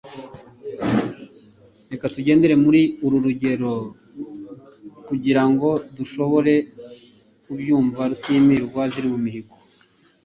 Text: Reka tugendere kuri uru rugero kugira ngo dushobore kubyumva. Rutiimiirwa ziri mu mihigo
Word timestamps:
Reka 1.91 2.05
tugendere 2.13 2.53
kuri 2.63 2.81
uru 3.05 3.17
rugero 3.25 3.71
kugira 5.07 5.43
ngo 5.51 5.69
dushobore 5.97 6.53
kubyumva. 7.45 8.01
Rutiimiirwa 8.11 8.81
ziri 8.91 9.07
mu 9.13 9.19
mihigo 9.25 9.55